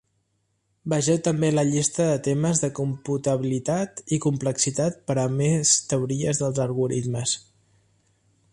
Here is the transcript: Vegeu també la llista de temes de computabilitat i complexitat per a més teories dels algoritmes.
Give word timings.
Vegeu 0.93 1.17
també 1.27 1.49
la 1.55 1.65
llista 1.71 2.07
de 2.07 2.15
temes 2.27 2.61
de 2.63 2.69
computabilitat 2.79 4.01
i 4.17 4.21
complexitat 4.25 4.97
per 5.11 5.17
a 5.25 5.27
més 5.43 5.75
teories 5.93 6.43
dels 6.45 6.63
algoritmes. 6.69 7.37